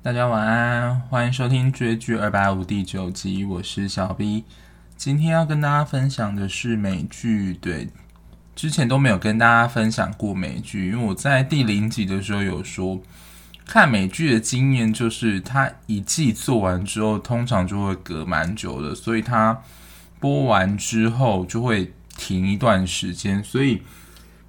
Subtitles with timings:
[0.00, 4.44] 大家晚安，欢迎收听追剧二百五第九集，我是小 B。
[4.96, 7.88] 今天要跟大家分享的是美剧，对，
[8.54, 13.00] 之前都没有跟大家分享过美剧，因为我在第零集的时候有说，
[13.66, 19.60] 看美剧的经验就是，它一季做完之后，通常就会隔蛮久的，所以它
[20.20, 23.82] 播完之后就会停一段时间，所以。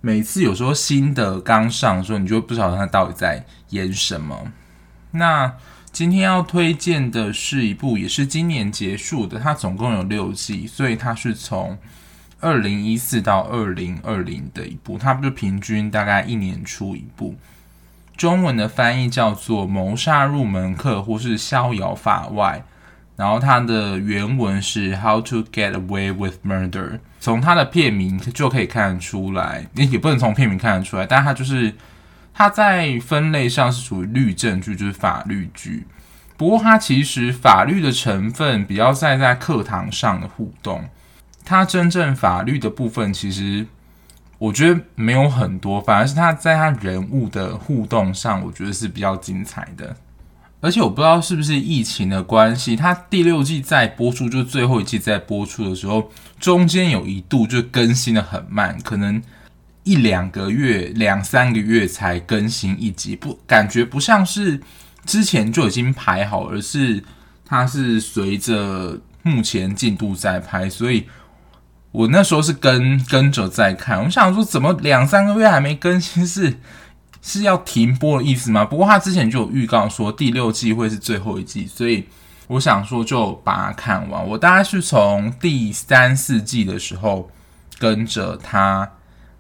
[0.02, 4.50] 每次有时候新的刚上的时候，你就不晓得它到底在演什么。
[5.12, 5.54] 那
[5.92, 11.78] 今天要推荐的是一部，也是今年结束的，它总共有六季，所以它是从
[12.40, 17.36] 二零一四到二零二零的一部，它不就平均大概一年出一部。
[18.16, 22.64] 中文的翻译叫做《谋杀入门课》或是《逍遥法外》。
[23.16, 31.74] 然后它的原文是 How to Get Away with Murder，从它的片名就可以看得出来，也不能从片名看得出来，但它就是
[32.34, 35.86] 它在分类上是属于律政剧，就是法律剧。
[36.38, 40.88] 不过它其实法律的成分比较在在课堂上的互动，
[41.44, 43.68] 它真正法律的部分其实
[44.38, 49.98] 我觉得没有很多，反而是它在它人物的互动上，我觉得是比较精彩的。
[50.62, 59.22] 而且我不知道是不是疫情的关系，它第六季在播出，就最后一季在播出的时候，中间有一度就更新得很慢，可能
[59.90, 64.62] 一两个月、两三个月才更新一集，不感觉不像是
[65.04, 67.04] 之前就已经排好，而是
[67.44, 71.08] 它是随着目前进度在拍，所以
[71.92, 76.60] 我那时候是跟跟着在看，我想说怎么两三个月还没更新是？
[77.22, 78.64] 是要停播的意思吗？
[78.64, 82.08] 不过他之前就有预告说第六季会是最后一季，所以
[82.48, 84.26] 我想说就把它看完。
[84.26, 87.30] 我大概是从第三四季的时候
[87.78, 88.90] 跟着他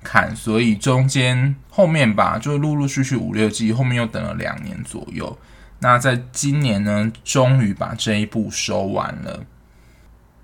[0.03, 5.37] 看，所以中间后面吧，就陆陆续续五六季，后面又等了两年左右。
[5.79, 9.45] 那在今年呢，终于把这一部收完了。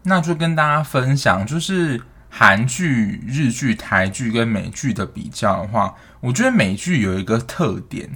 [0.03, 2.01] 那就跟大家分享，就是。
[2.37, 8.09] 韩剧、日剧、台剧跟美剧的比较的话，我觉得美剧有一个特点，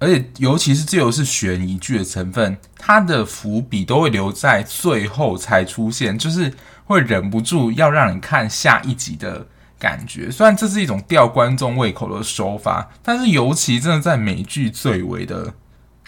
[0.00, 6.52] 而且尤其是这又是悬疑剧的成分，它的伏笔都会留在最后才出现，就是
[6.86, 9.46] 会忍不住要让你看下一集的
[9.78, 10.30] 感觉。
[10.30, 15.54] 虽然这是一种吊观众胃口的手法，但是尤其真的在美剧最为的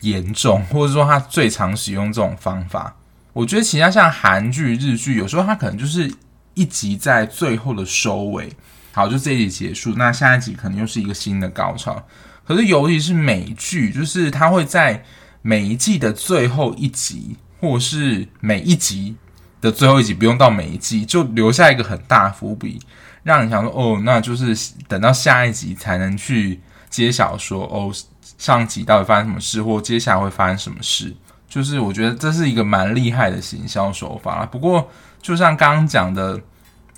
[0.03, 2.97] 严重，或者说它最常使用这种方法。
[3.33, 6.13] 我觉得其他像韩剧、日剧，有时候它可能就是。
[6.55, 8.53] 一集在最后的收尾，
[8.91, 12.05] 好，就这一集结束，那下一集可能又是一个新的高潮。
[12.45, 15.05] 可是尤其是美剧，就是它会在
[15.41, 19.15] 每一季的最后一集，或是每一集
[19.61, 22.81] 的最后一集，不用到每一季，就留下一个很大伏笔，
[23.29, 24.57] 让你想说，哦，那就是
[24.89, 26.59] 等到下一集才能去
[26.89, 27.93] 揭晓说，哦，
[28.39, 31.15] 上集到底发生什么事，或接下来会发生什么事。
[31.47, 34.47] 就是我觉得这是一个蛮厉害的行销手法。
[34.47, 34.91] 不过，
[35.21, 36.41] 就像刚刚讲的，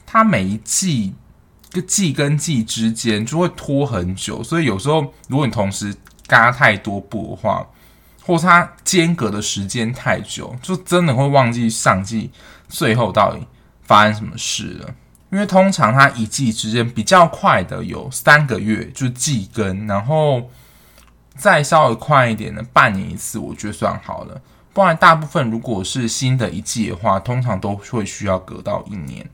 [0.07, 1.13] 它每一季
[1.73, 5.95] 个季跟季之间就会拖很久，所以有时候如果你同时
[6.29, 7.67] 嘎太多部的话，
[8.23, 12.31] 或它间隔的时间太久，就真的会忘记上季
[12.69, 13.45] 最后到底
[13.83, 14.95] 发生什么事了。
[15.31, 20.51] 因为通常它一季之间比较快的有三个月，就季更，然后。
[21.37, 24.39] 再稍微快一点的，半年一次，我觉得算好了。
[24.75, 29.27] 不然大部分如果是新的一季的话，通常都会需要隔到一年。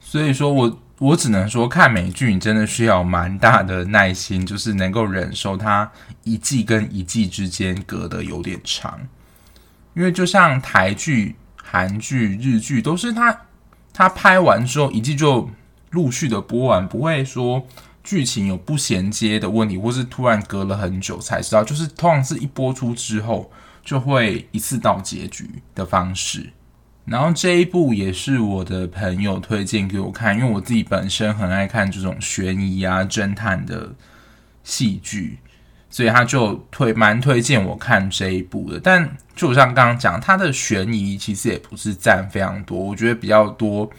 [0.00, 5.90] 所以说我我只能说，看美剧你真的需要蛮大的耐心，就是能够忍受它
[6.24, 8.98] 一季跟一季之间隔得有点长。
[9.92, 13.38] 因为就像台剧、韩剧、日剧，都是它
[14.00, 15.50] 它拍完之后一季就
[15.90, 17.66] 陆续的播完，不会说。
[18.02, 23.52] 剧情有不衔接的问题，或是突然隔了很久才知道，就是通常是一播出之后
[23.84, 26.50] 就会一次到结局的方式。
[27.04, 33.94] 然后这一部也是我的朋友推荐给我看，因为我自己本身很爱看这种悬疑啊、侦探的
[34.64, 35.38] 戏剧，
[35.90, 38.80] 所以他就推蛮推荐我看这一部的。
[38.80, 43.90] 但就像刚刚讲，他的悬疑其实也不是占非常多，我觉得比较多。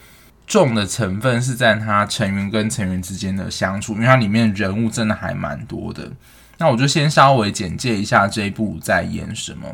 [0.47, 6.11] 重的成分是在他成员跟成员之间的相处，因为它里面人物真的还蛮多的。
[6.57, 9.65] 那我就先稍微简介一下这一部在演什么。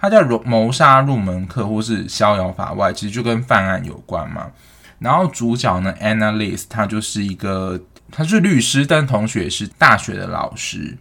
[0.00, 4.50] 它叫《谋杀入门课》或是《逍遥法外》，其实就跟犯案有关嘛。
[4.98, 7.78] 然后主角呢，Annalise，他就是一个，
[8.10, 10.96] 他是律师，但同学也是大学的老师。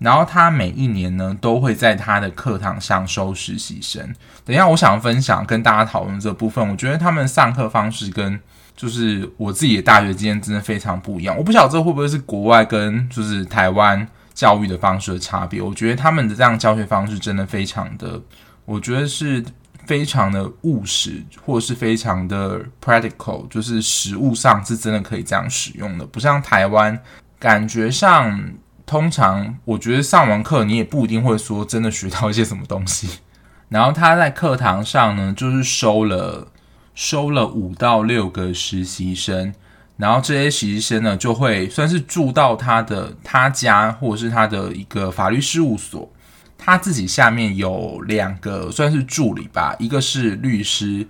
[0.00, 4.02] 然后他每一年呢，都会在他的课堂上收实习生。
[4.44, 8.40] 等一下，我想分享跟大家讨论这部分，我觉得他们上课方式跟
[8.74, 11.36] 就是我自己的大学经验真的非常不一样。
[11.36, 15.60] 我不晓得这会不会是国外跟就是台湾教育的方式的差别。
[15.60, 18.18] 我觉得他们的这样教学方式真的非常的，
[18.64, 19.44] 我觉得是
[19.84, 26.98] 非常的务实，或是非常的 practical，就是实物上是真的可以这样使用的，不像台湾，
[27.38, 28.40] 感觉上
[28.90, 33.20] 通常我觉得上完课你也不一定会说真的学到一些什么东西。
[33.70, 36.48] 然后他在课堂上呢，就是收了
[36.92, 39.54] 收了五到六个实习生，
[39.96, 46.10] 然后这些实习生呢，就会算是住到他的他家或者是他的一个法律事务所。
[46.58, 51.06] 他自己下面有两个算是助理吧，一个是律师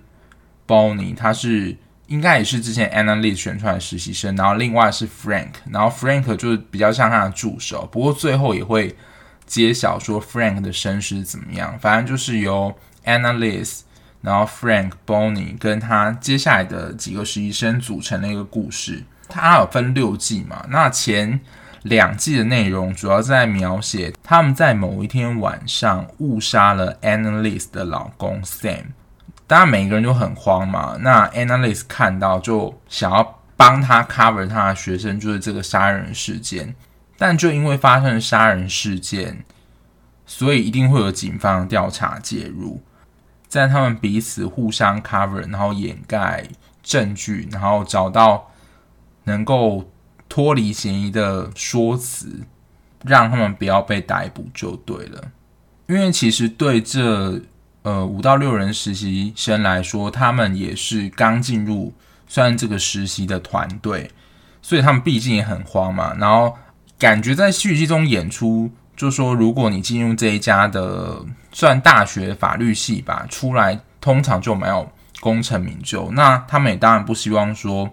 [0.67, 1.75] Bonnie，他是
[2.11, 8.95] 应该也是之前 Annalise 选出来的实习生，然后另外是 Frank，然后 Frank 就是比较像他的助手，不过最后也会。
[9.47, 11.77] 揭晓说 Frank 的身世怎么样？
[11.77, 12.73] 反正就是由
[13.03, 13.81] Annalise，
[14.21, 19.03] 然后 Frank、Bonnie 跟他接下来的几个实习生组成的一个故事。
[19.27, 20.65] 它有分六季嘛？
[20.69, 21.37] 那前
[21.81, 28.85] 两季的内容主要在描写他们在某一天晚上误杀了 Annalise 的老公 Sam。
[29.51, 30.95] 当然每个人都很慌嘛。
[31.01, 36.73] 那 Annalise 看到就想要帮他 cover 他的学生，就是这个杀人事件。
[37.17, 39.43] 但就因为发生了杀人事件，
[40.25, 42.81] 所以一定会有警方调查介入，
[43.49, 46.45] 在他们彼此互相 cover，然后掩盖
[46.81, 48.49] 证据，然后找到
[49.25, 49.91] 能够
[50.29, 52.39] 脱离嫌疑的说辞，
[53.03, 55.21] 让他们不要被逮捕就对了。
[55.87, 57.41] 因为其实对这
[57.83, 61.93] 呃五到六人实习生来说，他们也是刚进入
[62.27, 64.11] 算这个实习的团队，
[64.61, 66.57] 所以他们毕竟也很慌嘛，然后。
[67.01, 71.19] 感觉在戏剧中演出，就说，如果你进入这一家的
[71.51, 74.87] 算大学法律系吧，出来通常就没有
[75.19, 76.11] 功成名就。
[76.11, 77.89] 那他们也当然不希望说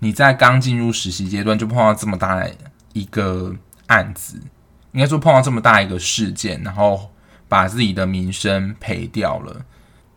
[0.00, 2.50] 你在刚进入实习阶段就碰到这么大的
[2.94, 3.54] 一个
[3.86, 4.42] 案子，
[4.90, 7.11] 应该说碰到这么大一个事件，然后
[7.52, 9.66] 把自己的名声赔掉了。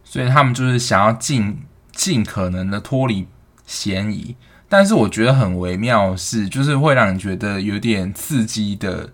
[0.05, 3.27] 所以他们就是想要尽尽可能的脱离
[3.65, 4.33] 嫌疑。
[4.69, 9.11] 但是我觉得很微妙的是，就是会让你觉得有点刺激的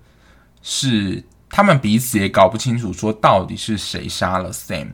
[0.61, 4.89] 是，他们彼此也搞不清楚说到底是谁杀了 Sam，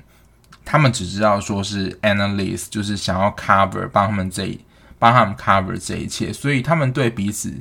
[0.63, 4.57] 他们只知道说是 Annalise，就是想要 cover 帮他们这
[4.97, 7.53] 帮他们 cover 这一切，所以他们对彼此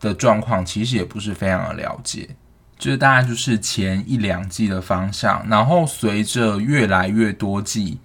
[0.00, 2.30] 的状况其实也不是非常的了解。
[2.82, 8.00] 这大概就是前一两季的方向，然后随着越来越多季。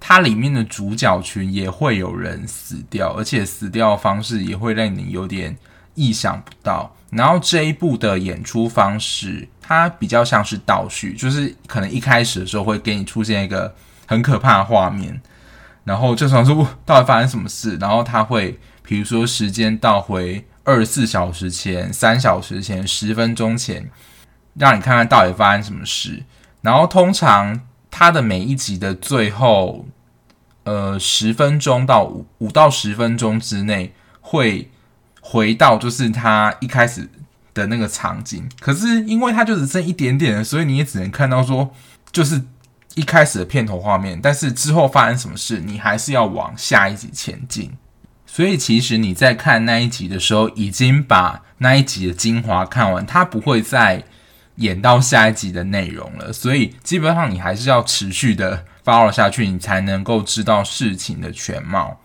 [0.00, 5.56] 它里面的主角群也会有人死掉，而且死掉的方式也会让你有点
[5.94, 6.92] 意想不到。
[7.10, 13.72] 然后这一部的演出方式，它比较像是倒叙，就是可能一开始的时候会给你出现一个
[14.06, 15.22] 很可怕的画面，
[15.84, 23.88] 然后就想说到底发生什么事，然后它会比如说时间倒回二十四小时前、三小时前、十分钟前，
[24.54, 26.24] 让你看看到底发生什么事。
[26.62, 29.86] 然后通常它的每一集的最后。
[30.66, 34.70] 呃，十分钟到五五到十分钟之内会
[35.20, 37.06] 回到就是他一开始
[37.52, 41.70] 的那个场景，可是因为它就只剩一点点了，所以你也只能看到说
[42.10, 42.42] 就是
[42.94, 47.70] 一开始的片头画面，但是之后发生什么事，你还是要往下一集前进。
[48.34, 54.02] 所以其实你在看那一集的时候，已经把那一集的精华看完，它不会再
[54.56, 58.64] 演到下一集的内容了，所以基本上你还是要持续的。
[58.84, 62.00] follow 下去，你才能够知道事情的全貌。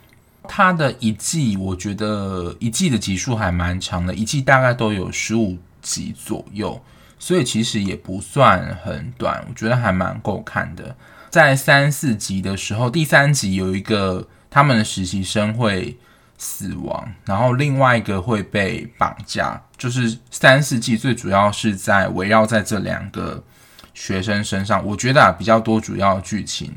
[0.48, 6.80] 它的一季，我觉得一季的集数还蛮长的，一季大概都有十五集左右，
[7.18, 10.96] 所以其实也不算很短，我觉得还蛮够看的。
[11.32, 15.98] 在三四集的时候，第三集有一个他们的实习生会
[16.39, 23.43] 死亡，然后另外一个会被绑架，就是三四季最主要是在围绕在这两个。
[23.91, 26.74] 学生身上，我觉得啊比较多主要剧情，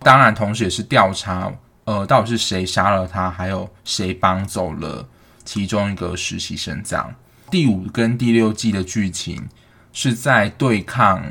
[0.00, 1.50] 当然同时也是调查，
[1.84, 5.08] 呃，到底是谁杀了他，还有谁绑走了
[5.46, 7.14] 其中一个实习生这样。
[7.50, 9.48] 第五跟第六季的剧情
[9.94, 11.24] 是在对抗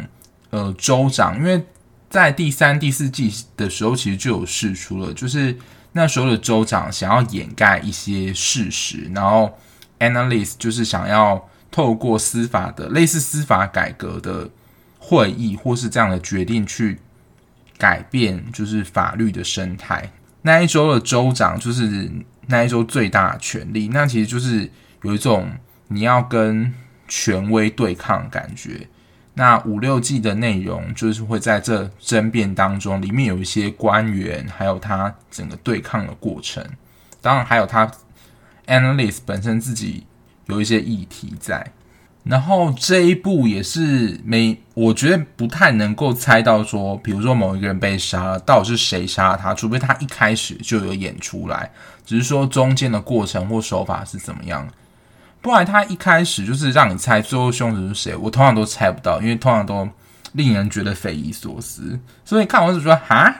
[0.49, 1.63] 呃州长，因为
[2.09, 5.55] 在第三、第四季的时候其实就有释出了，就是
[5.93, 9.57] 那时候的州长想要掩盖一些事实，然后
[9.99, 14.49] Annalise 就是想要透过司法的类似司法改革的。
[15.03, 16.99] 会议或是这样的决定去
[17.75, 20.11] 改变，就是法律的生态。
[20.43, 22.09] 那一周的州长就是
[22.45, 24.71] 那一周最大的权力，那其实就是
[25.01, 25.51] 有一种
[25.87, 26.71] 你要跟
[27.07, 28.87] 权威对抗的感觉。
[29.41, 36.63] 那五六季的内容就是会在这争辩当中，里面有一些官员，还有他整个对抗的过程。
[37.21, 37.91] 当然还有他
[38.67, 40.05] Annalise 本身自己
[40.45, 41.71] 有一些议题在。
[42.23, 49.55] 然后这一部也是没，我觉得不太能够猜到说，比如说某一个人被杀了，到底是谁杀了他？
[49.55, 51.71] 除非他一开始就有演出来，
[52.05, 54.67] 只是说中间的过程或手法是怎么样，
[55.41, 59.89] 不然他一开始就是让你猜最后凶手是谁，我通常都猜不到，因为通常都
[60.33, 63.33] 令人觉得匪夷所思，所以看完就说哈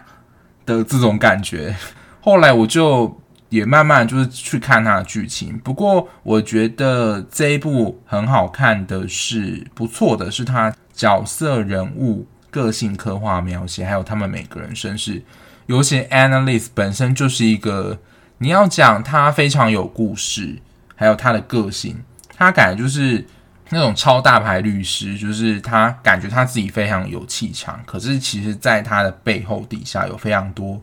[0.65, 1.75] 的这种感觉。
[2.21, 3.17] 后来我就。
[3.51, 15.21] 也慢慢就是去看他的剧情，不过我觉得这一部很好看的是不错的，是他角色人物个性刻画描写，还有他们每个人身世。
[15.65, 17.99] 尤其 Annalise 本身就是一个，
[18.37, 20.59] 你要讲他非常有故事，
[21.01, 21.99] 还有他的个性，
[22.37, 23.25] 他感觉就是
[23.71, 30.79] 那种超大牌律师，就是他感觉他自己非常有气场，可是其实在他的背后底下有非常多。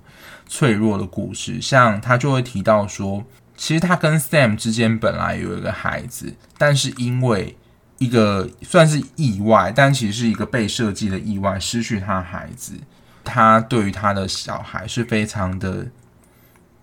[0.49, 3.23] 脆弱的故事，像他就会提到说，
[3.57, 7.57] 其实他跟 Sam 之间本来有一个孩子，但是因为
[7.99, 12.75] 一个算是意外，但其实是一个被设计的意外，失去他孩子。
[13.23, 15.87] 他对于他的小孩是非常的，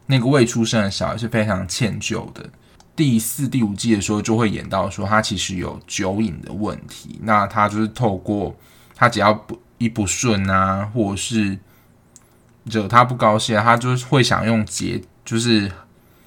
[0.05, 2.47] 那个未出生的小孩是非常歉疚的。
[2.95, 7.19] 第四、第五季的时候就会演到说，他其实有酒瘾的问题。
[7.23, 8.55] 那他就是透过
[8.95, 11.57] 他只要不一不顺啊，或者是。
[12.67, 15.71] 惹他不高兴，他就会想用解，就是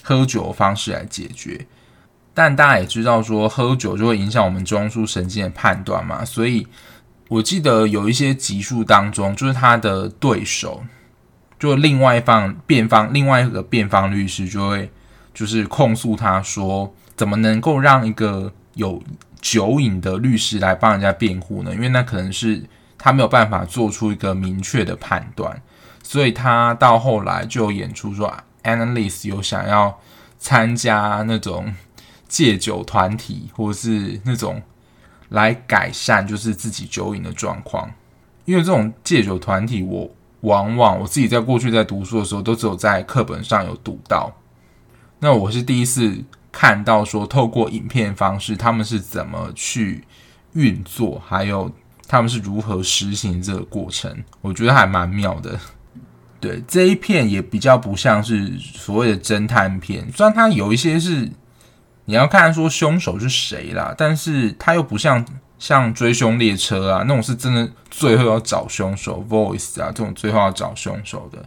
[0.05, 1.67] 喝酒的方式来解决。
[2.33, 6.25] 但大家也知道，说喝酒就会影响我们中枢神经的判断嘛。
[6.25, 6.65] 所以
[7.27, 10.85] 我记得有一些集数当中，就是他的对手，
[11.59, 14.89] 就另外一方辩方，另外一个辩方律师就会
[15.38, 19.00] 就是控诉他说，怎么能够让一个有
[19.40, 21.73] 酒瘾的律师来帮人家辩护呢？
[21.73, 22.61] 因为那可能是
[22.99, 25.62] 他没有办法做出一个明确的判断。
[26.02, 30.00] 所以他到后来就演出说，Annalise 有想要
[30.40, 31.73] 参加那种
[32.26, 34.61] 戒酒团体，或是那种
[35.28, 37.88] 来改善就是自己酒瘾的状况。
[38.45, 44.33] 因为这种戒酒团体，我往往我自己在过去在读书的时候，都只有在课本上有读到。
[45.21, 50.05] 那我是第一次看到说，透过影片方式，他们是怎么去
[50.53, 51.71] 运作，还有
[52.07, 55.59] 他们是如何实行这个过程，我觉得还蛮妙的。
[56.41, 61.29] 对，这一片也比较不像是所谓的侦探片，虽然它有一些是
[62.05, 65.27] 你要看说凶手是谁啦，但是它又不像
[65.59, 71.45] 像追凶列车啊那种是真的最后要找凶手，Voice 啊这种最后要找凶手的，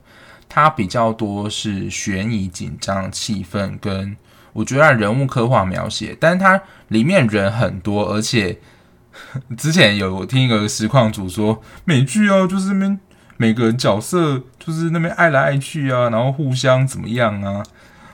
[0.54, 4.18] 它比较多是悬疑紧张气氛跟
[4.52, 8.60] 我觉得人物刻画描写，但是它里面人很多，而且
[9.58, 13.00] 之前有听一个实况主说美剧啊，就是那边。
[13.38, 17.64] 每个人角色就是那边爱来爱去啊，然后互相怎么样啊？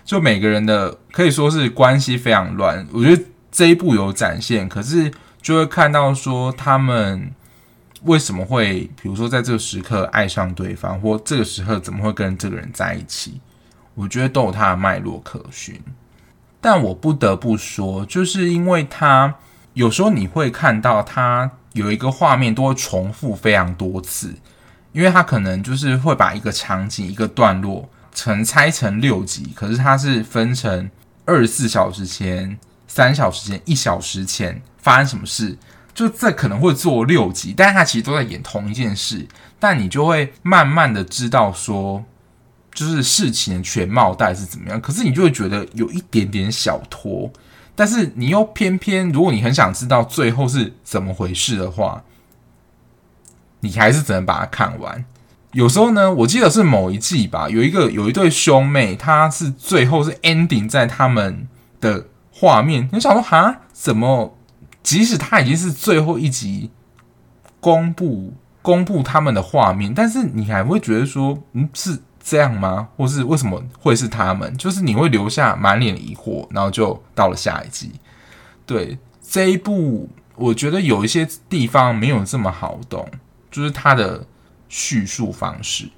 [0.05, 2.87] 就每个人的可以说是关系非常乱。
[2.93, 7.29] 我觉得这一部有展现，可是就会看到说他们
[8.03, 13.39] 为什么会，比如说在这个时刻爱上对方，或这个时刻怎么会跟这个人在一起？
[13.95, 15.79] 我觉得都有它的脉络可循。
[16.61, 19.35] 但我不得不说，就是因为他
[19.73, 24.35] 有时候你会看到他有一个画面都会重复非常多次。
[24.93, 30.89] 因为他可能就是会把一个场景、一个段落成拆成六集，可是它是分成
[31.23, 35.55] 二十四小时前、三小时前、一小时前发生什么事，
[35.97, 39.27] 就这可能会做六集，但是他其实都在演同一件事，
[39.59, 42.03] 但你就会慢慢的知道说，
[42.71, 47.31] 就是事情的全貌大概是怎么样，可是你就会觉得有一点点小拖，
[47.73, 52.03] 但是你又偏偏，如果你很想知道最后是怎么回事的话。
[53.61, 55.03] 你还是只能把它看完。
[55.53, 61.47] 有时候呢，我记得是某一季吧，有一个有一对兄妹，他是最后是 ending 在他们
[61.81, 62.87] 的画面。
[62.93, 64.36] 你想说，哈，怎么？
[64.87, 66.71] 即使他已经是最后一集
[67.59, 72.87] 公布公布他们的画面，但是你还会觉得说，嗯，是这样吗？
[72.95, 74.55] 或是为什么会是他们？
[74.55, 77.99] 就是你会留下满脸疑惑，然后就到了下一集。
[78.65, 83.05] 对，这一部，我觉得有一些地方没有这么好懂。
[83.51, 84.25] 就是他的
[84.69, 85.89] 叙述方式，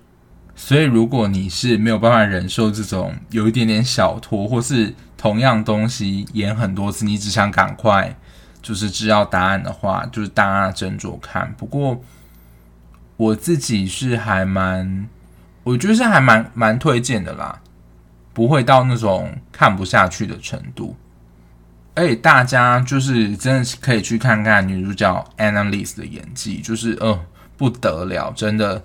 [0.55, 8.17] 所以如果你是没有办法忍受这种有一点点小拖，或是同样东西演很多次，你只想赶快
[8.61, 11.53] 就是知道答案的话，就是大家斟酌看。
[11.57, 12.01] 不过
[13.17, 15.07] 我自己是还蛮，
[15.63, 17.61] 我觉得是还蛮蛮推荐的啦，
[18.33, 20.95] 不会到那种看不下去的程度。
[21.95, 27.19] 而且大家就是真的是可以去看看女主角 Annalise 的演技，就是呃。
[27.59, 28.81] 不得了，真的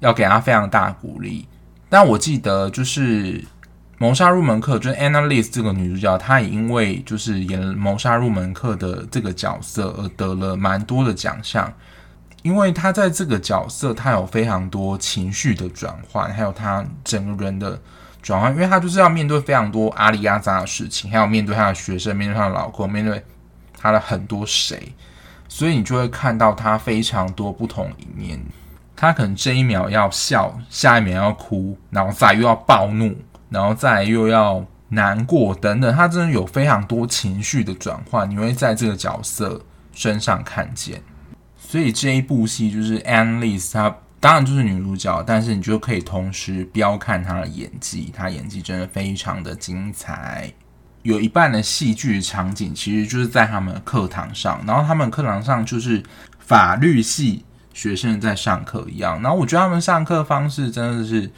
[0.00, 1.48] 要给她非常大鼓励。
[1.88, 3.42] 但我记得，就是
[4.02, 11.72] 谋杀入门课》就是 Annalise 这个女主角，她也因为就是演《谋杀入门课》的这个角色而得了蛮多的奖项。
[12.42, 17.80] 因为她在这个角色，她有非常多情绪的转换，还有她整个人的
[18.20, 18.52] 转换。
[18.52, 23.24] 因为她就是要面对非常多阿里亚扎的事情，还有面对她的学生，面对她的老公，面对
[23.78, 24.92] 她的很多谁，
[25.48, 28.44] 所以你就会看到她非常多不同一面。
[28.96, 33.16] 她可能这一秒要笑，下一秒要哭，然后再又要暴怒。
[33.52, 39.60] 然后再又要难过等等，他真的有非常多情绪的转换，你会在这个角色
[39.92, 41.02] 身上看见。
[41.56, 50.52] 所以这一部戏就是 Annalise，她当然就是女主角，但是你就可以同时标看她的演技，她演技真的非常的精彩。
[51.02, 56.02] 有一半的戏剧场景其实就是在他们的课堂上，然后他们课堂上就是
[56.38, 61.30] 法律系学生在上课一样，然后我觉得他们上课方式真的是。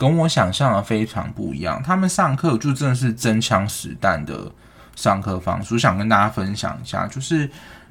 [0.00, 4.50] 跟我想象的非常不一样，他们上课就真的是真枪实弹的
[4.96, 5.74] 上课方式。
[5.74, 7.46] 我想跟大家分享一下，就是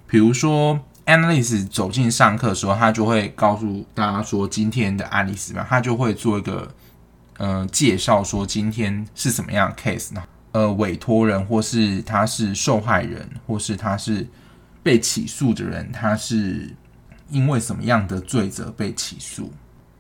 [0.07, 6.73] 比如说 Annalise 走进上课的时候，他就会告诉大家说今天的案例是什么，他就会做一个
[7.37, 10.23] 呃介绍，说今天是什么样的 case 呢？
[10.53, 14.27] 呃，委托人或是他是受害人，或是他是
[14.81, 16.75] 被起诉的人，他是
[17.29, 19.53] 因为什么样的罪责被起诉？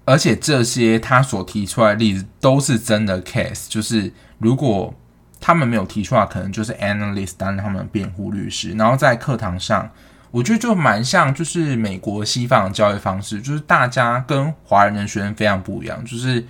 [0.09, 4.91] 而且这些他所提出来的例子都是真的 case，就是如果
[5.39, 8.71] 他们没有提出来，可能就是 Annalise 担他们辩护律师。
[8.71, 9.87] 然后在课堂上，
[10.31, 16.03] 我觉得就蛮像，就是美国西方的教育方式，就是大家跟华人的学生非常不一样。
[16.03, 16.43] 就是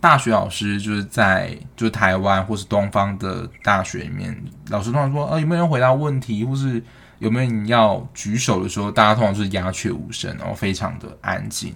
[0.00, 4.38] 大学老师就是在就台湾或是东方的大学里面，
[4.68, 6.82] 老师通常说，呃，有没有人回答问题，或是
[7.20, 11.74] 有没有人要举手的时候，大家通常就是鸦雀无声，然后非常的安静。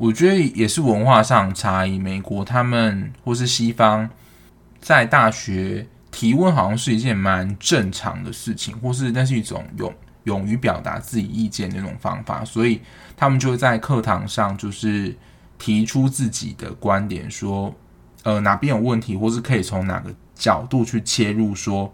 [0.00, 1.98] 我觉得也是文化上差异。
[1.98, 4.08] 美国他们或是西方
[4.80, 12.80] 在大学提问好像是一件蛮正常的事情，或是那是一种勇勇于表达自己意见的那种方法，所以
[13.14, 15.14] 他们就会在课堂上就是
[15.58, 17.70] 提出自己的观点，说
[18.22, 21.92] 呃哪边有问题，或是可以从哪个角度去切入，说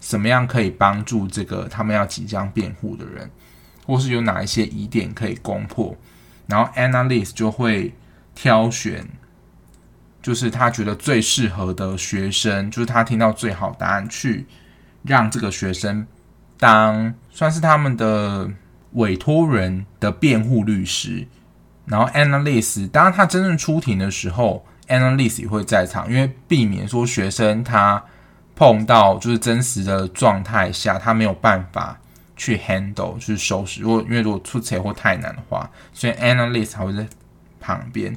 [0.00, 3.28] 什么样可以帮助这个他们要即将辩护的人，
[3.84, 5.96] 或是有哪一些疑点可以攻破。
[6.52, 7.94] 然后 Annalise 就会
[8.34, 9.08] 挑选，
[10.20, 14.44] 就是他觉得最适合的学生，就是他听到最好答案，去
[15.02, 16.06] 让这个学生
[16.58, 18.50] 当算是他们的
[18.92, 21.26] 委托人的辩护律师。
[21.86, 28.04] 然后 Annalise 当他真正出庭的时候，Annalise 也会在场，因为避免说学生他
[28.54, 31.98] 碰到就是真实的状态下，他没有办法。
[32.36, 37.06] 去 handle 就是收拾，如果因为如果出车或太难的话，所以 Annalise 才会在
[37.60, 38.16] 旁边。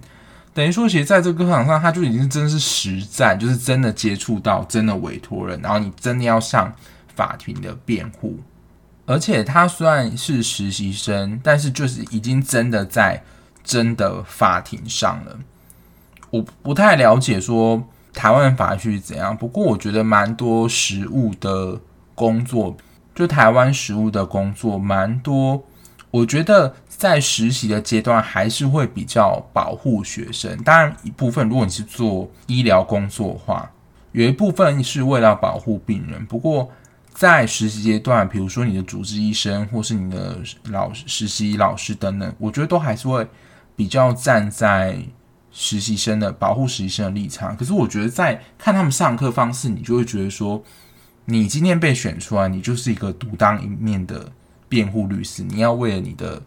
[0.54, 6.74] 等于说，其实在这个课堂上，他就已经真的是实战，就是真的接触到真的委托人，然后你真的要上
[7.14, 8.40] 法庭的辩护。
[9.06, 13.22] 而且他虽然是实习生，但是就是已经真的在
[13.64, 15.38] 真的法庭上了。
[16.30, 21.80] 我不太了解说台湾法律是怎样，不过我觉得蛮多实务的
[22.16, 22.76] 工作。
[23.16, 25.64] 就台湾食物的工作蛮多，
[26.12, 30.56] 我觉得在实习的阶段还是会比较保护学生。
[30.64, 33.72] 当然，一部分如果你是做医疗工作的话，
[34.12, 36.26] 有一部分是为了保护病人。
[36.26, 36.70] 不过
[37.14, 43.26] 在实习阶段，比如说你的主治医生或是你的老实习老师等等，我觉得都还是会
[43.78, 45.00] 比较站在
[45.54, 47.56] 实习生的保护实习生的立场。
[47.56, 50.62] 可是我觉得在看他们上课方式，你就会觉得说。
[51.26, 54.32] 你今天被选出来，你就是一个独当一面的
[54.70, 55.44] 辩护律师。
[55.44, 56.42] 你要为了你的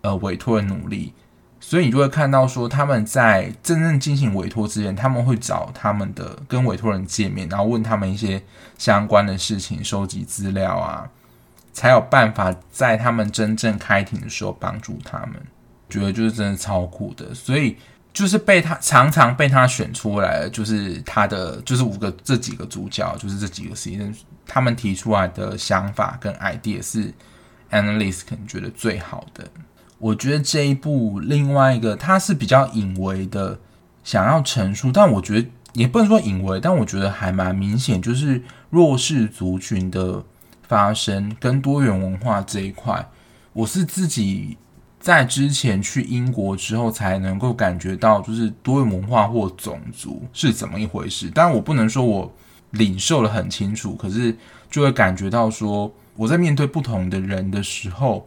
[0.00, 1.12] 呃委托人努力，
[1.60, 8.42] 所以你就会看到说，他们在真正进行委托之前，他们会找他们的跟委托人见面，然后问他们一些
[8.78, 11.10] 相关的事情，收集资料啊，
[11.72, 15.34] 才有办法在他们真正开庭的时候帮助他们。
[15.88, 17.76] 觉得就是真的超酷的，所以。
[18.16, 24.14] 就是被他常常被他选出来的，就是他的就是五个这几个主角，就是这几个实习生，
[24.46, 27.12] 他们提出来的想法跟 idea 是
[27.70, 29.46] Annalise 可能觉得最好的。
[29.98, 33.58] 我觉得这一部另外一个他是比较隐微的
[34.02, 40.24] 想要陈述，但我觉得也不能说隐微，但我觉得还蛮明显，就是弱势族群的
[40.66, 43.06] 发生跟多元文化这一块，
[43.52, 44.56] 我是自己。
[45.06, 51.30] 在之前去英国之后，才能够感觉到就是多元文化或种族是怎么一回事。
[51.32, 52.34] 但我不能说我
[52.72, 54.36] 领受得很清楚，可是
[54.68, 58.26] 就会感觉到说，我在面对不同的人的时候，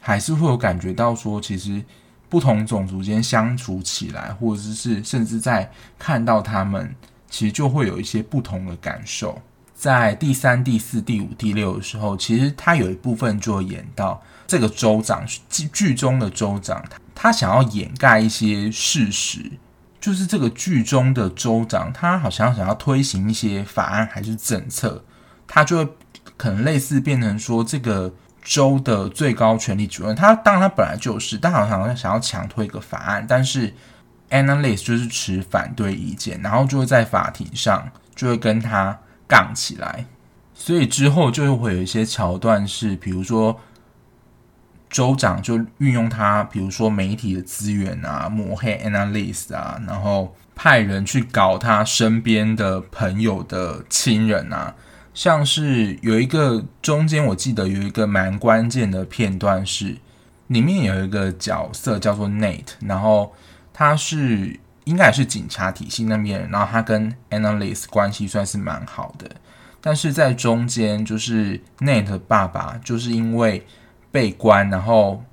[0.00, 1.84] 还是会有感觉到说，其实
[2.30, 6.94] 不同种族间相处起来，或者是甚至在看到他们
[7.28, 9.38] 其实就会有一些不同的感受。
[9.78, 16.82] 在第三、第四、第五、第六的时候，其实他有一部分就会演到这个州长剧剧中的州长，
[17.14, 19.52] 他想要掩盖一些事实，
[20.00, 25.04] 就是这个剧中的州长，他好像想要推行一些法案还是政策，
[25.46, 25.92] 他就会
[26.38, 28.10] 可能类似变成说这个
[28.42, 33.74] 州的最高权力主任，他当然他本来就是，但好像想要强推一个法案，但是
[34.30, 38.98] analyse 就是持反对意见，然后就会在法庭上就会跟他。
[39.28, 40.06] 杠起来，
[40.54, 43.60] 所以之后就会有一些桥段是，比如说
[44.88, 54.74] 州长就运用他，比如说媒体的资源啊，抹黑 Annalise 啊，然后派人去搞他身边的朋友的亲人啊，
[55.12, 59.96] 像是有一个中间我记得有一个蛮关键的片段是，
[60.46, 63.34] 里面有一个角色叫做 Nate，然后
[63.72, 64.60] 他是。
[64.86, 69.28] 应该也是警察体系那边，然后他跟 Annalise 关系算是蛮好的，
[69.80, 73.66] 但是在中间就是 Nate 爸爸就是因为
[74.12, 75.24] 被关，然后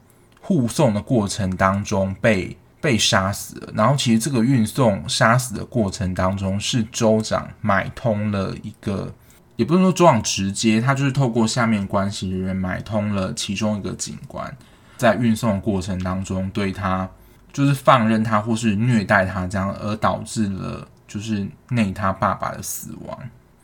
[0.42, 3.72] 护送的过程当中被被杀死了。
[3.76, 9.14] 然后其实这个运送杀死的过程当中是州长买通了一个，
[9.56, 14.58] 也不是说州长直接，他就是透过下面关系人员买通了其中一个警官，
[14.98, 17.08] 在运送的过程当中对他。
[17.54, 23.18] 就是放任他或是虐待他这样，而导致了就是内他爸爸的死亡。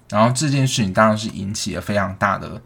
[0.09, 2.61] 然后这件事情当然是引起了非常大的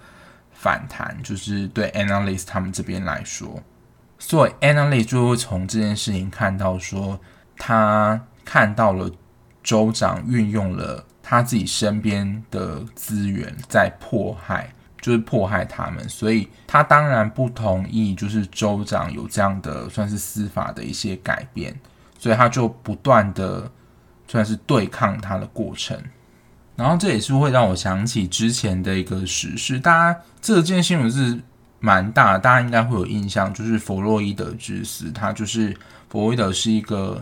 [0.52, 3.62] 反弹，就是对 Annalise 他们这边来说，
[4.20, 7.20] 所以 Annalise 就会从这件事情看到说，
[7.58, 9.10] 他看到了
[9.64, 14.74] 州长运用了他自己身边的资源在迫害。
[15.04, 21.78] 就是迫害他们，所以他当然不同意，就是州长有这样的算是司法的一些改变，
[22.18, 23.70] 所以他就不断的
[24.30, 26.02] 算是对抗他的过程。
[26.78, 31.38] 然后这也是会让我想起之前的一个时事，大家这件新闻是
[31.82, 35.76] 蛮大，大家应该会有印象，就是弗洛伊德之死，他就是
[36.08, 37.22] 弗洛伊德是一个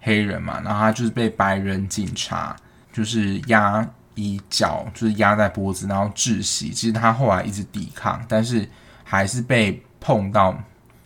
[0.00, 2.54] 黑人嘛，然后他就是被白人警察
[2.92, 3.88] 就是压。
[4.14, 6.70] 以脚就是压在脖子，然后窒息。
[6.70, 8.68] 其实他后来一直抵抗，但是
[9.04, 10.58] 还是被碰到。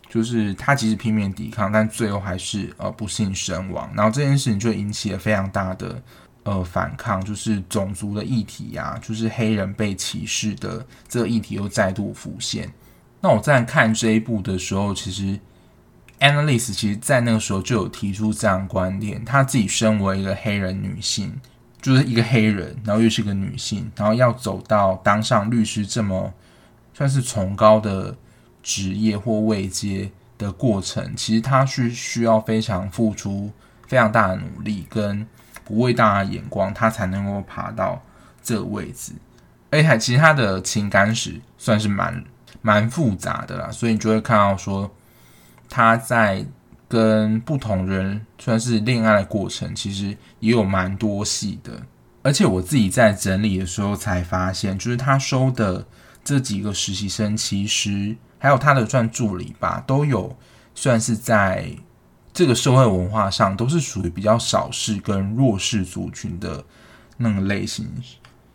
[0.09, 3.91] 就是他其实拼命抵抗，但最后还是呃不幸身亡。
[3.93, 6.01] 然后这件事情就引起了非常大的
[6.43, 12.71] 呃反抗，就是种族的议题呀、就是黑人被歧视的这个议题又再度浮现。
[13.19, 15.37] 那我在看这一部的时候，其实
[16.21, 21.37] Analyze 其实在那个时候就有提出这样观点，她自己身为一个黑人女性。
[21.87, 26.33] 就是一个黑人，然后又是个女性，然后要走到当上律师这么
[26.93, 28.13] 算是崇高的
[28.61, 33.49] 职业或位阶的过程，其实他是需要非常付出
[33.87, 35.25] 非常大的努力跟
[35.63, 38.03] 不畏大的眼光，他才能够爬到
[38.43, 39.13] 这个位置。
[39.69, 42.21] 而且其实他的情感史算是蛮
[42.61, 44.91] 蛮复杂的啦，所以你就会看到说
[45.69, 46.45] 他在。
[46.87, 51.81] 跟不同人算是恋爱过程，其实也有蛮多戏的。
[52.23, 55.85] 而且我自己在整理的时候才发现，就是他收的
[56.23, 60.35] 这几个实习生，其实还有他的算助理吧，都有
[60.75, 61.69] 算是在
[62.33, 66.63] 这个社会文化上都是属于比较少数跟弱势族群的
[67.17, 67.89] 那个类型。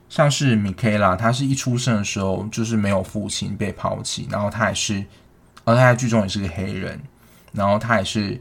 [0.08, 5.02] 像是米凯拉，他是一出生的时候就是没有父亲，被抛弃，然后他也是，
[5.64, 7.00] 而他在剧中也是个黑人。
[7.52, 8.40] 然后他也是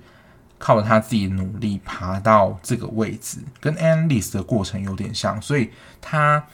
[0.58, 6.46] 靠着他自己努力爬到这个位置，跟 Annalise 的过程有点像，所以他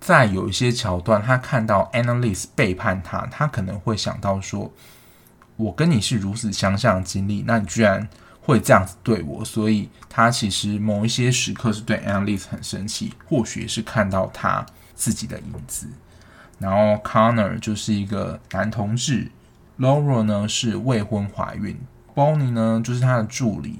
[0.00, 4.72] 在有一些桥段，他看到 Annalise 背叛他，他可能会想到说
[5.56, 8.08] ：“我跟你是如此相像的经历，那你居然
[8.40, 15.88] 会这样子对我。”所以他其实某一些时刻是对 Annalise 很生气，或许是看到他自己的影子。
[16.58, 19.30] 然后 Connor 就是一个男同志。
[19.78, 21.76] Laura 呢是未婚怀孕
[22.14, 23.78] ，Bonnie 呢就是他的助理。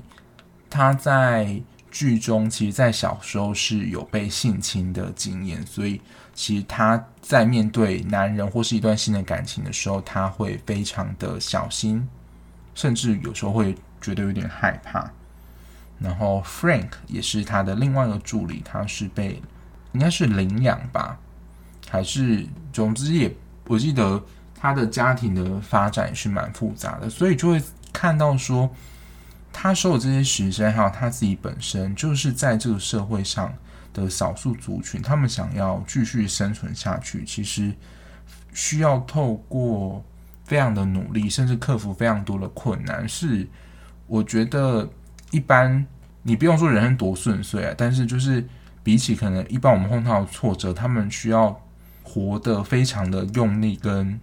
[0.70, 6.00] 他在剧中其实，在小时候是有被性侵的经验，所以
[6.32, 12.08] 其实他在面对男人或是一段新的感情的时候，他会非常的小心，
[12.74, 15.08] 甚至有时候会觉得有点害怕。
[15.98, 19.42] 然后 Frank 也是他的另外一个助理，他是被
[19.92, 21.18] 应该是领养吧，
[21.90, 23.32] 还是总之也
[23.68, 24.20] 我记得。
[24.62, 27.60] 他的家庭的发展是蛮复杂的，所以就会
[27.92, 28.70] 看到说，
[29.52, 33.52] 他收的这些学生，还有他自己本身，就是在这个社会上
[33.92, 37.72] 的少数族群，他们想要继续生存下去，其实
[38.54, 40.00] 需要透过
[40.44, 43.08] 非常的努力，甚至克服非常多的困难。
[43.08, 43.44] 是
[44.06, 44.88] 我觉得
[45.32, 45.84] 一般
[46.22, 48.46] 你不用说人生多顺遂啊，但是就是
[48.84, 51.60] 比起可能一般我们碰到的挫折，他们需要
[52.04, 54.20] 活得非常的用力跟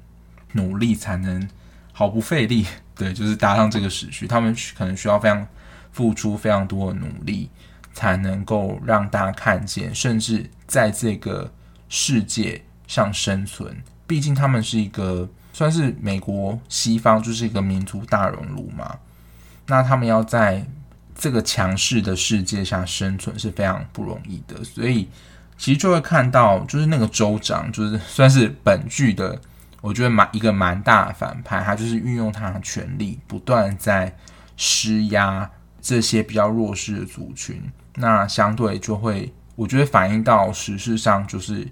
[0.53, 1.47] 努力，才能
[1.91, 4.27] 毫不费力， 对，就是搭上这个时序。
[4.27, 5.47] 他们可能需要非常
[5.91, 7.49] 付出非常多的努力，
[7.93, 11.51] 才能够让大家看见，甚至在这个
[11.87, 13.81] 世界上生存。
[14.07, 18.97] 毕竟他们是一个算是美国西方就是一个民族大熔炉嘛，
[19.67, 20.65] 那他们要在
[21.15, 25.07] 这个强势的世界下生存是非常不容易的，所以
[25.57, 29.39] 其实就会看到，就是那个州长，就是算是本剧的，
[29.81, 34.15] 我觉得蛮一个蛮大的反派，他就是运用他的权力，不断在
[34.57, 35.49] 施压
[35.81, 37.61] 这些比较弱势的族群，
[37.95, 41.67] 那相对就会，我觉得反映到实事上，就是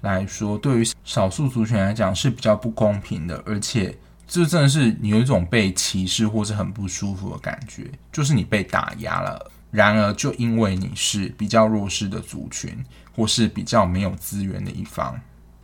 [0.00, 3.96] 来说，对于少数族群来讲是比较不公平的，而且。
[4.24, 9.50] 这真的是你有一种被歧视或是很不舒服的感觉，就是你被打压了。
[9.70, 12.82] 然而，就因为你是比较弱势的族群，
[13.14, 15.20] 或是比较没有资源的一方，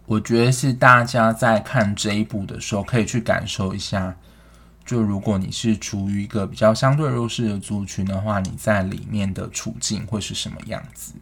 [0.09, 4.17] 我觉得是大家在看这一部的时候，可以去感受一下。
[4.85, 11.13] 就如果你是处于一个比较相对弱势的族群的话，你在里面的处境会是什么样子？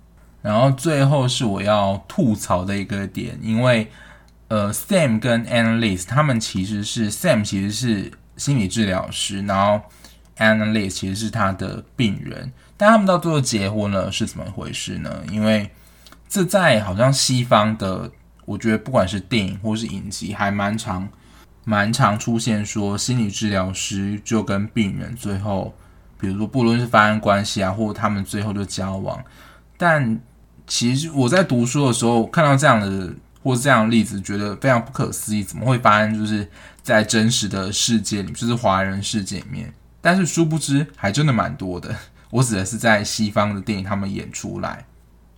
[0.40, 3.90] 然后最后是我要吐槽的一个点，因为。
[4.48, 9.82] 呃，Sam 跟 Annalise 他们其实是 Sam 其实是心理治疗师，然后
[10.36, 15.24] Annalise 其实是他的病人，但他们到最后结婚了是怎么回事呢？
[15.32, 15.68] 因为
[16.28, 18.08] 这在好像西方的，
[18.46, 21.06] 我觉得不管是电影或是影集，还蛮常
[21.64, 25.74] 蛮常出现说心理治疗师就跟病人最后，
[26.18, 29.22] 比如说不论是发生关系啊，或者他们最后就交往，
[29.76, 30.18] 但
[30.66, 33.12] 其实我在读书的时候看到这样的。
[33.42, 36.12] 或是这样的例子，觉得非常不可思议，怎么会发生？
[36.12, 36.44] 就是
[36.82, 39.72] 在真实的世界里，就是华人世界里面。
[40.00, 41.94] 但是殊不知，还真的蛮多的。
[42.30, 44.84] 我指的是在西方的电影，他们演出来。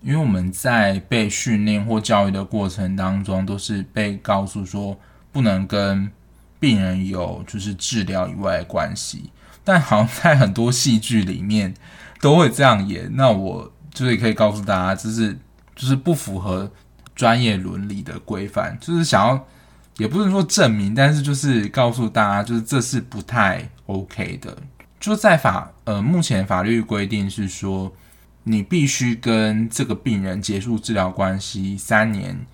[0.00, 4.98] 因为我们在被训练或教育的过程当中，都是被告诉说
[5.32, 6.10] 不能跟
[6.60, 9.30] 病人有就是治疗以外的关系。
[9.64, 11.74] 但好像在很多戏剧里面
[12.20, 13.10] 都会这样演。
[13.14, 15.38] 那我就是可以告诉大家，就是
[15.74, 16.70] 就是不符合。
[17.18, 19.46] 专业伦理的规范，就是想要，
[19.96, 24.56] 也不是说证明，但是就是告诉大家，就是这是不太 OK 的。
[25.00, 27.92] 就在法呃，目前法律规定是说，
[28.48, 32.46] 你必须跟这个病人结束治疗关系三年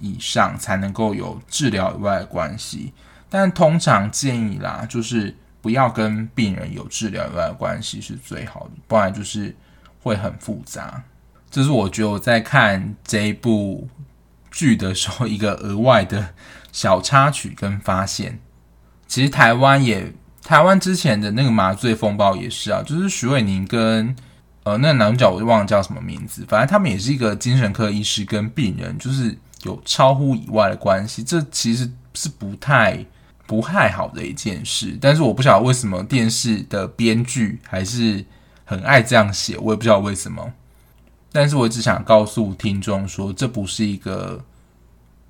[0.00, 2.92] 以上，才能够有治疗以外的关系。
[3.28, 9.54] 但通常建议啦，就是不要跟病人有治疗以外的关系是最好的，不然就是
[10.02, 11.02] 会很复杂。
[11.50, 13.88] 这是我觉得我在看这一部
[14.50, 16.34] 剧的时候，一个额外的
[16.72, 18.38] 小插曲跟发现。
[19.06, 24.14] 其实台湾也，台湾之前的那个麻醉风暴也是啊，就是徐伟宁跟
[24.68, 33.04] 呃那男主角我就忘了叫什么名字，反正他们也是一个精神科医师跟病人，就是有超乎以外的关系，这其实是不太
[33.46, 34.98] 不太好的一件事。
[35.00, 38.24] 但是我不晓得为什么电视的编剧还是
[38.64, 40.52] 很爱这样写，我也不知道为什么。
[41.30, 44.42] 但是我只想告诉听众说，这不是一个，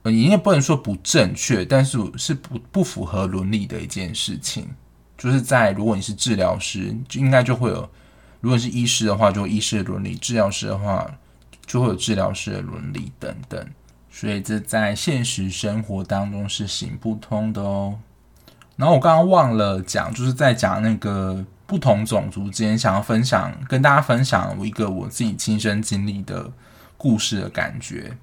[0.04, 4.68] 你也不能说不正确，但是是不不符合伦理的一件事情。
[5.16, 7.82] 就是在如果你是治疗师，就应该就会有；
[8.40, 11.10] 如果是医师的话，就医师的伦理；治疗师的话，
[11.66, 13.66] 就会有治疗师的伦理等等。
[14.10, 17.98] 所以这在现实生活当中是行不通的哦。
[18.76, 21.44] 然后我刚刚忘了讲，就是在讲那个。
[21.68, 26.50] 不同种族之间想要分享，跟大家分享一个我自己亲身经历的
[26.96, 28.16] 故事的感觉，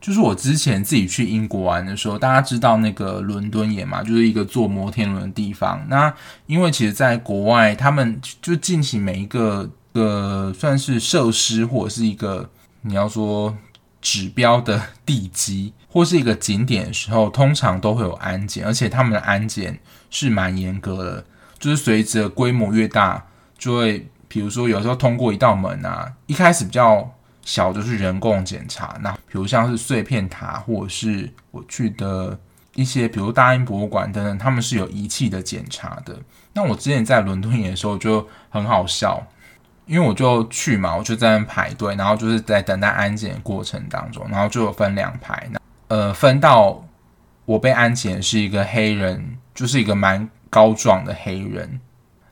[0.00, 5.84] 就是我之前自己去英国玩的时候，大家知道那个伦敦眼嘛，就是一个坐摩天轮的地方。
[5.88, 6.12] 那
[6.46, 12.48] 因为其实，在国外，他们就进行每一个个算是设施或者是一个
[12.82, 13.54] 你要说
[14.00, 21.24] 指标的地基或是一个景点的时候，通常都会有安检，而且他们的安检是蛮严格的。
[21.58, 23.22] 就是随着规模越大，
[23.58, 32.38] 就会比如说有时候通过一道门啊，一开始比较小就是人工检查，那比如像是碎片塔或者是我去的
[32.74, 36.16] 一些，比如大英博物馆等等，他们是有仪器的检查的。
[36.52, 39.24] 那我之前在伦敦眼的时候就很好笑，
[39.86, 46.84] 因为我就去嘛，我就在那排队，然后就是在等待安检过程当中，然后就有分两排，那呃，分到
[47.44, 50.28] 我被安检是一个黑人，就是一个蛮。
[50.52, 51.80] 高壮的黑人，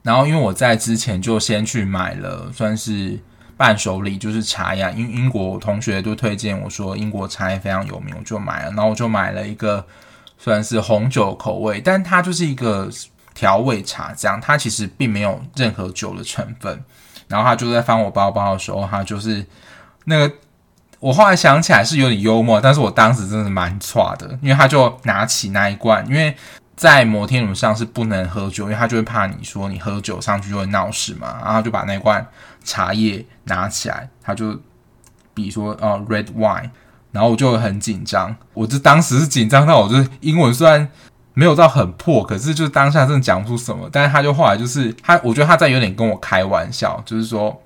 [0.02, 3.16] 然后因为我在之前就先去买了，算是
[3.58, 4.90] 伴手礼，就是茶叶。
[4.96, 8.70] 因为英国同学都推荐我说英国茶叶非常有名，我就买了。
[8.70, 9.84] 然后我就买了一个
[10.38, 12.88] 算是红酒口味，但它就是一个
[13.34, 16.82] 调味茶，这样它其实并没有任何酒的成分。
[17.28, 19.44] 然后他就在翻我包包的时候，他就是
[20.04, 20.32] 那个
[20.98, 26.34] 我后来想起来是有点幽默，但是我当时真的蛮挫的，因为他就拿起那一罐，因为
[26.78, 32.26] 在摩天轮上是不能喝酒，因为他就会怕你说你喝酒上去就会闹事嘛，然后就把那罐
[32.64, 34.58] 茶叶拿起来，他就
[35.34, 36.70] 比如说呃 red wine，
[37.10, 40.88] 然后我就很紧张，我就当时是紧张到我就是英文虽然
[41.34, 47.60] 没有到很破，可是就是当下真的讲不出什么，但是他就后来就是他，我觉得他在有点跟我开玩笑，就是说。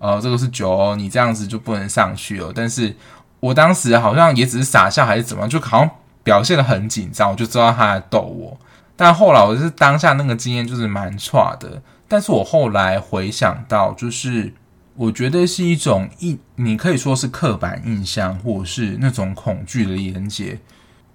[0.00, 2.52] 呃，这个是酒，你这样子就不能上去了。
[2.54, 2.94] 但是
[3.40, 5.90] 我当时好像也只是傻笑还是怎么样，就好像
[6.24, 8.58] 表现得很紧张，我就知道他在逗我。
[8.96, 11.80] 但后来我就是当下那个经验就是蛮差的。
[12.08, 14.52] 但是我后来回想到，就是
[14.96, 20.58] 我觉得是一种一，你可以说是刻板印象，或者是那种恐惧的连接。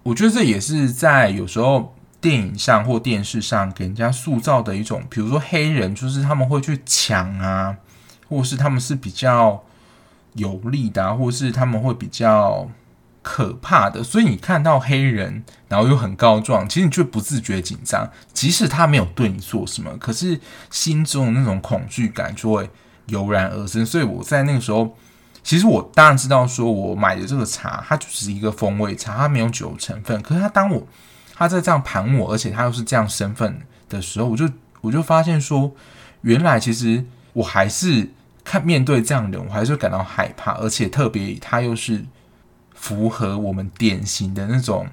[0.03, 7.75] 我觉得这也是在有时候电影上或电视上给人家塑造的一种，比如说黑人，就是他们会去抢啊。
[8.27, 9.63] 或是他们是比较
[10.33, 12.69] 有力的啊，或是他们会比较
[13.21, 22.69] 可怕的，所以你看到黑人，然后又很高壮，其实你就不自觉紧张，即使他没有对你做什么，可是心中的那种恐惧感就会
[23.07, 23.85] 油然而生。
[23.85, 24.95] 所以我在那个时候，
[25.43, 30.21] 其实我当然知道，说我买的这个茶，它就是一个风味茶，它没有酒成分。
[30.21, 30.87] 可是他当我
[31.35, 34.49] 他在这样盘我，而且他又是这样身份的时候，我就
[34.81, 35.71] 我就发现说，
[36.21, 38.11] 原来其实我还是。
[38.41, 42.03] 看面对这样的人，我还是感到害怕，而且特别他又是
[42.79, 44.87] 符合我们典型的那种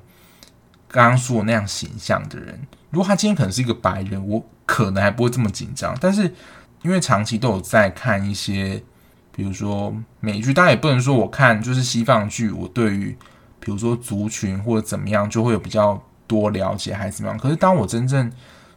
[0.88, 2.59] 刚刚说的那样形象的人。
[2.90, 5.96] 如果他今天可能是一个白人，我可能还不会这么紧张。
[6.01, 6.33] 但是
[6.83, 8.83] 因为长期都有在看一些，
[9.33, 13.16] 比如说美剧，当然也不能说我看就是西方剧，我对于
[13.61, 17.38] 比如说族群或者怎么样就会有比较多了解还是怎么样。
[17.38, 18.31] 可是当我真正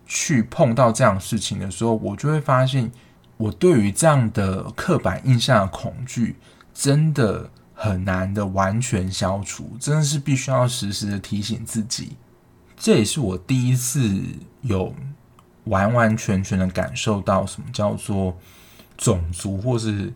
[0.05, 2.91] 去碰到这样的事情的时候，我就会发现。
[3.39, 6.35] 我对于这样的刻板印象的恐惧，
[6.73, 7.49] 真的
[7.81, 12.17] 很难的完全消除，真的是必须要时时的提醒自己。
[12.75, 14.21] 这也是我第一次
[14.63, 14.93] 有
[15.63, 18.37] 完完全全的感受到什么叫做
[18.97, 20.11] 种族或是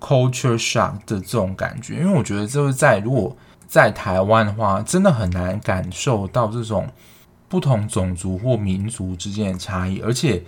[0.00, 3.36] culture shock 的这种感觉，因为我觉得就是在如果
[3.68, 6.88] 在台湾的话，真的很难感受到这种
[7.48, 10.42] 不同种族或民族之间的差异，而且。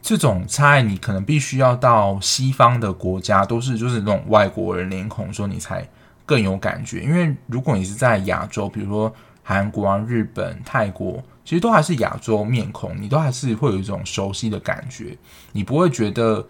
[0.00, 5.86] 这种差异，你可能必须要到西方的国家，都是就是那种外国人脸孔，说你才
[6.24, 7.00] 更有感觉。
[7.02, 15.16] 因为如果你是在亚洲，比如说韩国啊、日本、泰国，其实都还是亚洲面孔，你都还是会有一种熟悉的感觉，
[15.52, 16.46] 你不会觉得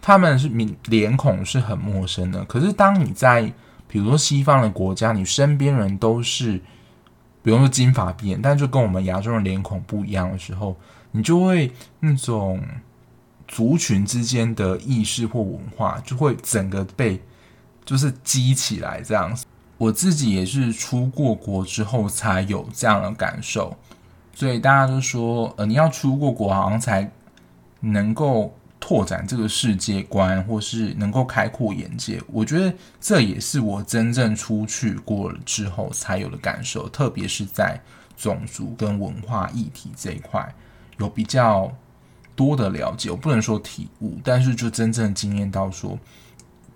[0.00, 2.44] 他们是面脸孔是很陌生的。
[2.44, 3.52] 可是当你在
[3.88, 6.60] 比如说西方的国家，你身边人都是，
[7.42, 10.76] 比如说金发碧眼，但就跟我们亚洲人脸孔不一样的时候。
[11.12, 12.62] 你就会那种
[13.48, 17.20] 族群之间的意识或文化，就会整个被
[17.84, 19.36] 就是激起来这样。
[19.76, 23.76] 我自己也是出过国之后才有这样的感受，
[24.32, 27.10] 所以大家都说，呃，你要出过国，好像才
[27.80, 32.20] 能够拓展这个世界观，或是能够开阔眼界。
[32.26, 37.80] 我觉得这也是我真正出去过了之后才有的感受，特别是在
[38.16, 40.52] 种族跟文化议题这一块。
[40.98, 41.70] 有比较
[42.34, 45.98] 多的了解，我不能说体悟，但是就真正经验到说，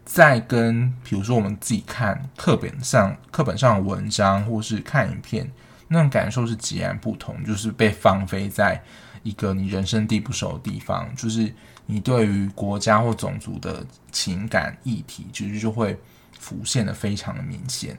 [0.04, 5.50] 在跟比如说我们自己看课本上课本上的文章，或是看影片，
[5.88, 7.42] 那种感受是截然不同。
[7.44, 8.82] 就是被放飞在
[9.22, 11.52] 一个你人生地不熟的地方，就是
[11.86, 15.98] 你对于国家或种族的情感议题，其实就会
[16.38, 17.98] 浮现得非常的明显。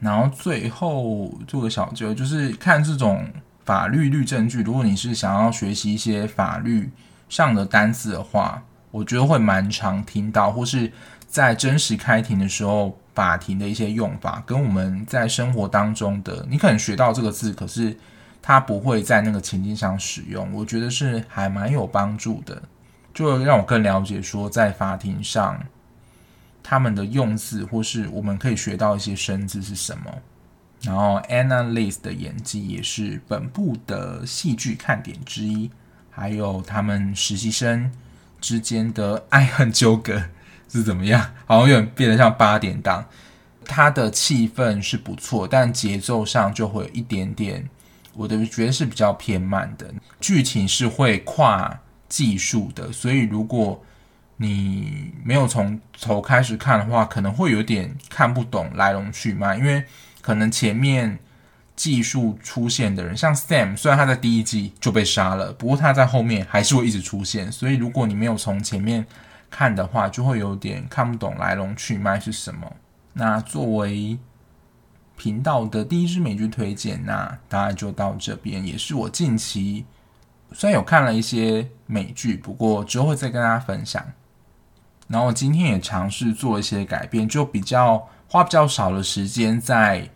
[0.00, 3.26] 然后最后做个小结，就是看这种。
[3.64, 6.90] 法律律证据，如果你是想要学习一些法律
[7.30, 10.92] 上的单词的话，我觉得会蛮常听到，或是
[11.26, 17.96] 在真实开庭的时候，法庭的一些用法，跟我们在生活当中的，你可能学到这个字，可是
[18.42, 22.62] 它不会在那个情境上使用，我觉得是还蛮有帮助的，
[23.14, 25.64] 就让我更了解说，在法庭上
[26.62, 30.12] 他们的用字，或是我们可以学到一些生字是什么。
[30.82, 35.70] 然后，Anna Leigh 的演技也是本部的戏剧看点之一，
[36.10, 37.90] 还有他们实习生
[38.40, 40.24] 之间的爱恨纠葛
[40.68, 41.32] 是怎么样？
[41.46, 43.06] 好像有点变得像八点档。
[43.64, 47.66] 他的气氛是不错，但节奏上就会有一点点，
[48.12, 49.86] 我的觉得是比较偏慢的。
[50.20, 53.82] 剧情是会跨技术的，所以如果
[54.36, 59.84] 你没有从头开始看的话，可能会有点看不懂来龙去脉，因为。
[60.24, 61.18] 可能前面
[61.76, 67.52] 技术出现的人，像 Sam，虽然他在第一季就被杀了，不过他在后面还是会一直出现。
[67.52, 69.04] 所以如果你没有从前面
[69.50, 72.74] 看的话，就会有点看不懂来龙去脉是什么。
[73.12, 74.18] 那作为
[75.14, 79.84] 频道的第一支美剧推荐，那大概就到这边，也是我近期
[80.54, 84.02] 虽然有看了一些美剧，不过之后会再跟大家分享。
[85.08, 90.08] 然后今天也尝试做一些改变，就比较花比较少的时间在，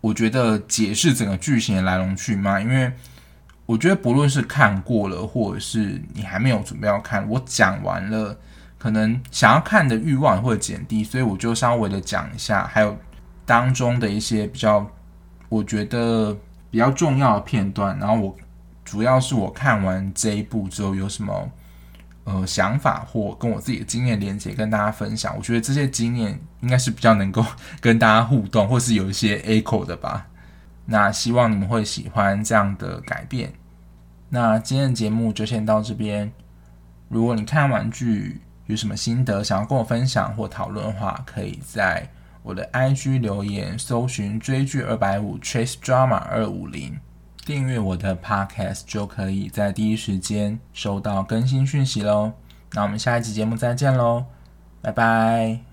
[0.00, 2.92] 我觉得解释整个剧情的来龙去脉，因为
[3.66, 8.38] 我觉得不论是看过了，或者是你还没有准备要看，我讲完了，
[8.78, 12.96] 可能想要看的欲望会减低，所以我就稍微的讲一下，还有
[13.44, 14.90] 当中的一些比较，
[15.48, 16.34] 我觉得
[16.70, 17.98] 比较重要的片段。
[17.98, 18.34] 然后我
[18.84, 21.50] 主要是我看完这一部之后有什么。
[22.24, 25.36] 呃，想法或跟我自己的经验连接，跟大家分享。
[25.36, 27.44] 我觉得这些经验应该是比较能够
[27.80, 30.28] 跟大家互动，或是有一些 echo 的吧。
[30.86, 33.52] 那希望你们会喜欢这样的改变。
[34.28, 36.30] 那今天的节目就先到这边。
[37.08, 42.08] 如果你看完剧有什么心得，想要跟我分享或讨论的话，可以在
[42.44, 46.96] 我的 IG 留言，搜寻追剧二百五 Chase Drama 二五零。
[47.44, 52.32] 订阅我的 Podcast 就可以在第一时间收到更新讯息喽。
[52.72, 54.26] 那我们下一集节目再见喽，
[54.80, 55.71] 拜拜。